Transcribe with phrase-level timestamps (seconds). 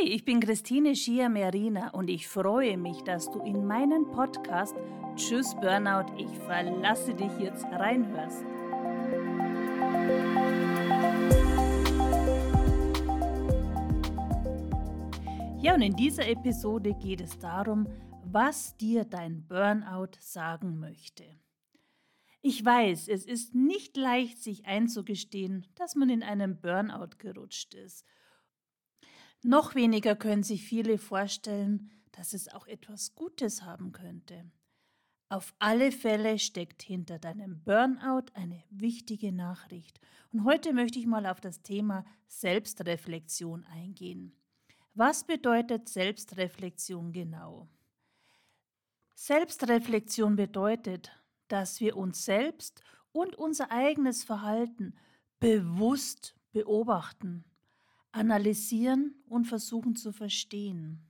[0.00, 4.76] Hi, ich bin Christine Schier-Merina und ich freue mich, dass du in meinen Podcast
[5.16, 8.44] Tschüss Burnout, ich verlasse dich jetzt reinhörst.
[15.60, 17.88] Ja, und in dieser Episode geht es darum,
[18.24, 21.24] was dir dein Burnout sagen möchte.
[22.40, 28.04] Ich weiß, es ist nicht leicht, sich einzugestehen, dass man in einem Burnout gerutscht ist–
[29.42, 34.50] noch weniger können sich viele vorstellen, dass es auch etwas Gutes haben könnte.
[35.28, 40.00] Auf alle Fälle steckt hinter deinem Burnout eine wichtige Nachricht.
[40.32, 44.32] Und heute möchte ich mal auf das Thema Selbstreflexion eingehen.
[44.94, 47.68] Was bedeutet Selbstreflexion genau?
[49.14, 51.12] Selbstreflexion bedeutet,
[51.48, 52.82] dass wir uns selbst
[53.12, 54.94] und unser eigenes Verhalten
[55.40, 57.44] bewusst beobachten
[58.12, 61.04] analysieren und versuchen zu verstehen.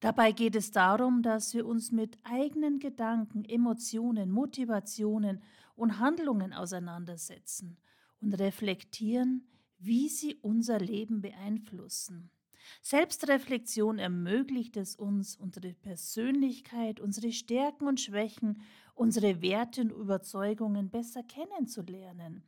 [0.00, 5.42] Dabei geht es darum, dass wir uns mit eigenen Gedanken, Emotionen, Motivationen
[5.76, 7.76] und Handlungen auseinandersetzen
[8.20, 9.46] und reflektieren,
[9.78, 12.30] wie sie unser Leben beeinflussen.
[12.82, 18.62] Selbstreflexion ermöglicht es uns, unsere Persönlichkeit, unsere Stärken und Schwächen,
[18.94, 22.44] unsere Werte und Überzeugungen besser kennenzulernen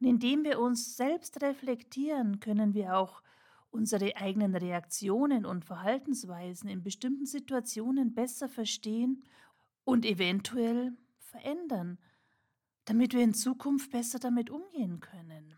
[0.00, 3.22] und indem wir uns selbst reflektieren, können wir auch
[3.70, 9.24] unsere eigenen Reaktionen und Verhaltensweisen in bestimmten Situationen besser verstehen
[9.84, 11.98] und eventuell verändern,
[12.84, 15.54] damit wir in Zukunft besser damit umgehen können.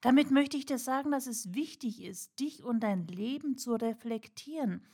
[0.00, 4.84] Damit möchte ich dir sagen, dass es wichtig ist, dich und dein Leben zu reflektieren.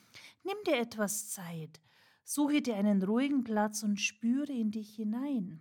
[0.44, 1.80] Nimm dir etwas Zeit,
[2.24, 5.61] suche dir einen ruhigen Platz und spüre in dich hinein.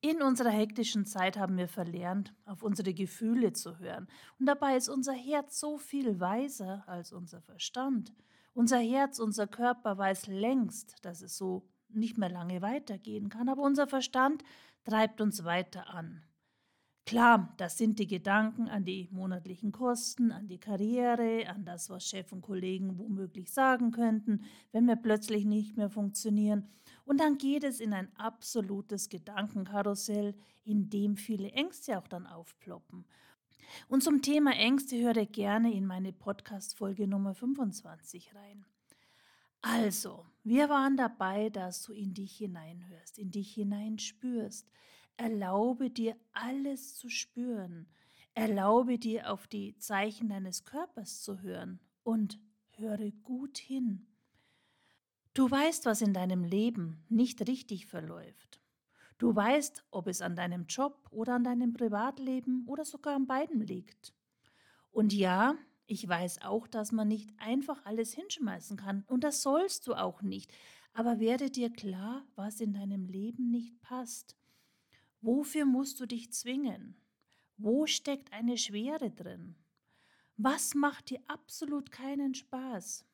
[0.00, 4.06] In unserer hektischen Zeit haben wir verlernt, auf unsere Gefühle zu hören.
[4.38, 8.12] Und dabei ist unser Herz so viel weiser als unser Verstand.
[8.54, 13.62] Unser Herz, unser Körper weiß längst, dass es so nicht mehr lange weitergehen kann, aber
[13.62, 14.44] unser Verstand
[14.84, 16.22] treibt uns weiter an.
[17.08, 22.06] Klar, das sind die Gedanken an die monatlichen Kosten, an die Karriere, an das, was
[22.06, 26.68] Chef und Kollegen womöglich sagen könnten, wenn wir plötzlich nicht mehr funktionieren.
[27.06, 33.06] Und dann geht es in ein absolutes Gedankenkarussell, in dem viele Ängste auch dann aufploppen.
[33.88, 38.66] Und zum Thema Ängste höre gerne in meine Podcast-Folge Nummer 25 rein.
[39.62, 44.70] Also, wir waren dabei, dass du in dich hineinhörst, in dich hineinspürst.
[45.18, 47.88] Erlaube dir alles zu spüren.
[48.34, 52.38] Erlaube dir auf die Zeichen deines Körpers zu hören und
[52.76, 54.06] höre gut hin.
[55.34, 58.60] Du weißt, was in deinem Leben nicht richtig verläuft.
[59.18, 63.60] Du weißt, ob es an deinem Job oder an deinem Privatleben oder sogar an beiden
[63.60, 64.14] liegt.
[64.92, 65.56] Und ja,
[65.86, 70.22] ich weiß auch, dass man nicht einfach alles hinschmeißen kann, und das sollst du auch
[70.22, 70.52] nicht,
[70.92, 74.36] aber werde dir klar, was in deinem Leben nicht passt.
[75.20, 76.96] Wofür musst du dich zwingen?
[77.56, 79.56] Wo steckt eine Schwere drin?
[80.36, 83.04] Was macht dir absolut keinen Spaß?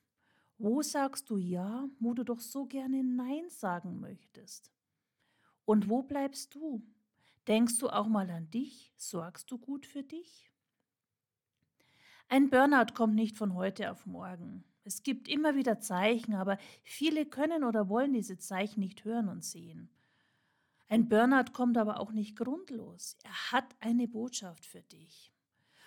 [0.59, 4.70] Wo sagst du Ja, wo du doch so gerne Nein sagen möchtest?
[5.65, 6.82] Und wo bleibst du?
[7.48, 8.92] Denkst du auch mal an dich?
[8.97, 10.50] Sorgst du gut für dich?
[12.28, 14.65] Ein Burnout kommt nicht von heute auf morgen.
[14.84, 19.42] Es gibt immer wieder Zeichen, aber viele können oder wollen diese Zeichen nicht hören und
[19.42, 19.88] sehen.
[20.89, 23.17] Ein Burnout kommt aber auch nicht grundlos.
[23.25, 25.34] Er hat eine Botschaft für dich.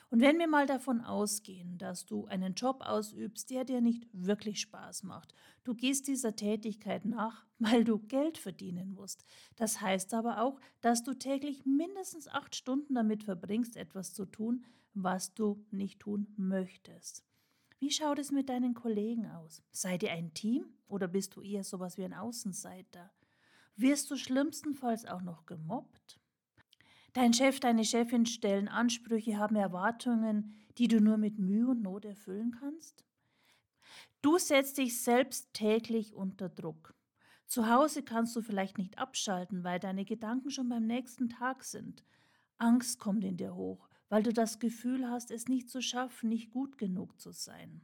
[0.09, 4.61] Und wenn wir mal davon ausgehen, dass du einen Job ausübst, der dir nicht wirklich
[4.61, 5.33] Spaß macht,
[5.65, 9.25] du gehst dieser Tätigkeit nach, weil du Geld verdienen musst.
[9.55, 14.65] Das heißt aber auch, dass du täglich mindestens acht Stunden damit verbringst, etwas zu tun,
[14.93, 17.23] was du nicht tun möchtest.
[17.79, 19.61] Wie schaut es mit deinen Kollegen aus?
[19.71, 23.11] Seid ihr ein Team oder bist du eher sowas wie ein Außenseiter?
[23.79, 26.19] Wirst du schlimmstenfalls auch noch gemobbt?
[27.13, 32.03] Dein Chef, deine Chefin stellen Ansprüche, haben Erwartungen, die du nur mit Mühe und Not
[32.03, 33.05] erfüllen kannst?
[34.23, 36.95] Du setzt dich selbst täglich unter Druck.
[37.45, 42.03] Zu Hause kannst du vielleicht nicht abschalten, weil deine Gedanken schon beim nächsten Tag sind.
[42.57, 46.49] Angst kommt in dir hoch, weil du das Gefühl hast, es nicht zu schaffen, nicht
[46.49, 47.81] gut genug zu sein.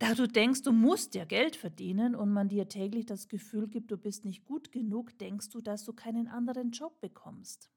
[0.00, 3.90] Da du denkst, du musst ja Geld verdienen und man dir täglich das Gefühl gibt,
[3.90, 7.68] du bist nicht gut genug, denkst du, dass du keinen anderen Job bekommst.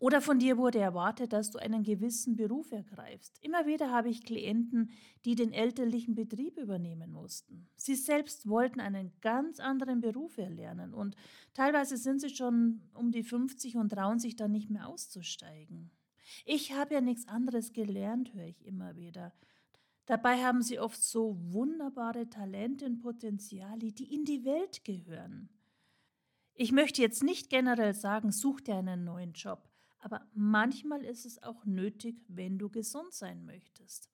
[0.00, 3.38] Oder von dir wurde erwartet, dass du einen gewissen Beruf ergreifst.
[3.40, 4.90] Immer wieder habe ich Klienten,
[5.24, 7.68] die den elterlichen Betrieb übernehmen mussten.
[7.76, 11.14] Sie selbst wollten einen ganz anderen Beruf erlernen und
[11.54, 15.92] teilweise sind sie schon um die 50 und trauen sich dann nicht mehr auszusteigen.
[16.44, 19.32] Ich habe ja nichts anderes gelernt, höre ich immer wieder.
[20.08, 25.50] Dabei haben sie oft so wunderbare Talente und Potenziale, die in die Welt gehören.
[26.54, 29.68] Ich möchte jetzt nicht generell sagen, such dir einen neuen Job,
[29.98, 34.08] aber manchmal ist es auch nötig, wenn du gesund sein möchtest.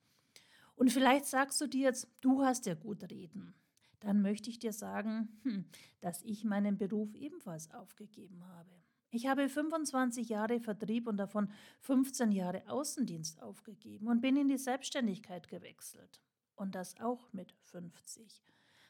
[0.74, 3.54] Und vielleicht sagst du dir jetzt, du hast ja gut reden.
[4.00, 5.64] Dann möchte ich dir sagen, hm,
[6.00, 8.82] dass ich meinen Beruf ebenfalls aufgegeben habe.
[9.14, 11.48] Ich habe 25 Jahre Vertrieb und davon
[11.82, 16.20] 15 Jahre Außendienst aufgegeben und bin in die Selbstständigkeit gewechselt.
[16.56, 18.42] Und das auch mit 50.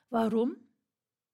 [0.09, 0.57] Warum?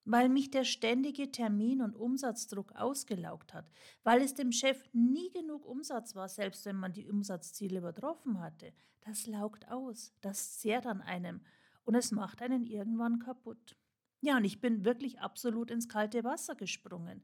[0.04, 3.70] Weil mich der ständige Termin- und Umsatzdruck ausgelaugt hat,
[4.02, 8.72] weil es dem Chef nie genug Umsatz war, selbst wenn man die Umsatzziele übertroffen hatte.
[9.02, 11.42] Das laugt aus, das zehrt an einem
[11.84, 13.76] und es macht einen irgendwann kaputt.
[14.20, 17.22] Ja, und ich bin wirklich absolut ins kalte Wasser gesprungen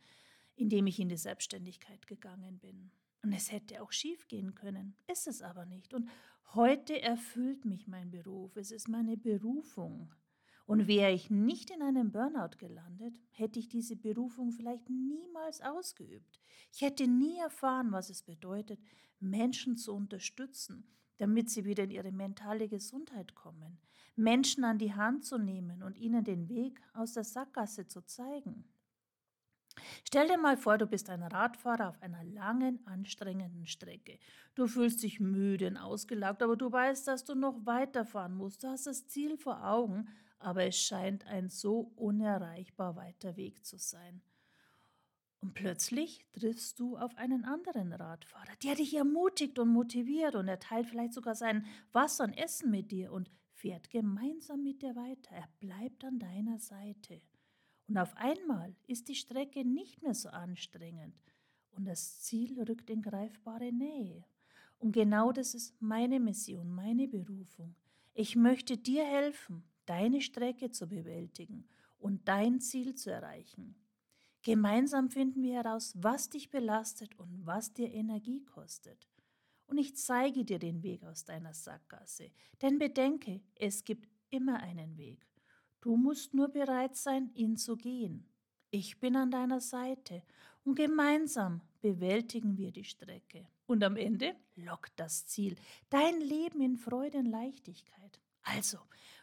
[0.56, 2.91] indem ich in die Selbstständigkeit gegangen bin.
[3.23, 5.94] Und es hätte auch schief gehen können, ist es aber nicht.
[5.94, 6.08] Und
[6.55, 10.12] heute erfüllt mich mein Beruf, es ist meine Berufung.
[10.67, 16.41] Und wäre ich nicht in einem Burnout gelandet, hätte ich diese Berufung vielleicht niemals ausgeübt.
[16.73, 18.81] Ich hätte nie erfahren, was es bedeutet,
[19.20, 20.85] Menschen zu unterstützen,
[21.19, 23.79] damit sie wieder in ihre mentale Gesundheit kommen,
[24.17, 28.64] Menschen an die Hand zu nehmen und ihnen den Weg aus der Sackgasse zu zeigen.
[30.05, 34.19] Stell dir mal vor, du bist ein Radfahrer auf einer langen, anstrengenden Strecke.
[34.55, 38.64] Du fühlst dich müde und ausgelaugt, aber du weißt, dass du noch weiterfahren musst.
[38.64, 40.08] Du hast das Ziel vor Augen,
[40.38, 44.23] aber es scheint ein so unerreichbar weiter Weg zu sein.
[45.40, 50.58] Und plötzlich triffst du auf einen anderen Radfahrer, der dich ermutigt und motiviert und er
[50.58, 55.34] teilt vielleicht sogar sein Wasser und Essen mit dir und fährt gemeinsam mit dir weiter.
[55.34, 57.20] Er bleibt an deiner Seite.
[57.88, 61.15] Und auf einmal ist die Strecke nicht mehr so anstrengend
[61.71, 64.25] und das Ziel rückt in greifbare Nähe.
[64.79, 67.75] Und genau das ist meine Mission, meine Berufung.
[68.15, 71.69] Ich möchte dir helfen, deine Strecke zu bewältigen
[71.99, 73.77] und dein Ziel zu erreichen.
[74.43, 79.09] Gemeinsam finden wir heraus, was dich belastet und was dir Energie kostet.
[79.67, 82.31] Und ich zeige dir den Weg aus deiner Sackgasse.
[82.62, 85.27] Denn bedenke, es gibt immer einen Weg.
[85.87, 88.27] Du musst nur bereit sein, ihn zu gehen.
[88.73, 90.25] Ich bin an deiner Seite
[90.65, 93.47] und gemeinsam bewältigen wir die Strecke.
[93.67, 95.55] Und am Ende lockt das Ziel,
[95.88, 98.21] dein Leben in Freude und Leichtigkeit.
[98.43, 98.79] Also,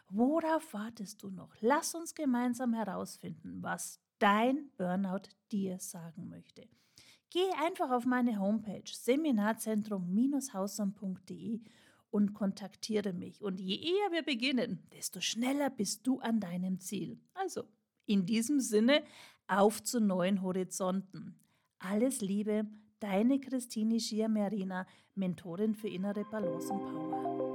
[0.08, 1.54] worauf wartest du noch?
[1.60, 6.66] Lass uns gemeinsam herausfinden, was dein Burnout dir sagen möchte.
[7.28, 11.60] Geh einfach auf meine Homepage seminarzentrum-hausam.de
[12.14, 13.42] und kontaktiere mich.
[13.42, 17.18] Und je eher wir beginnen, desto schneller bist du an deinem Ziel.
[17.34, 17.64] Also,
[18.06, 19.02] in diesem Sinne,
[19.48, 21.34] auf zu neuen Horizonten.
[21.80, 22.66] Alles Liebe,
[23.00, 27.53] deine Christine Schier-Merina, Mentorin für innere Balance und Power.